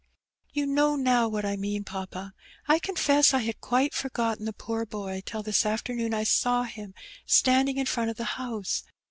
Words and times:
''"You 0.51 0.65
know 0.65 0.95
now 0.95 1.27
what 1.27 1.45
I 1.45 1.55
mean, 1.55 1.83
papa. 1.83 2.33
I 2.67 2.79
confess 2.79 3.35
I 3.35 3.41
had 3.41 3.61
quite 3.61 3.93
forgotten 3.93 4.45
the 4.45 4.51
poor 4.51 4.83
boy 4.83 5.21
till 5.23 5.43
this 5.43 5.63
afternoon 5.63 6.11
I 6.11 6.23
saw 6.23 6.63
him 6.63 6.95
standing 7.27 7.77
in 7.77 7.85
front 7.85 8.09
of 8.09 8.17
the 8.17 8.23
house. 8.41 8.81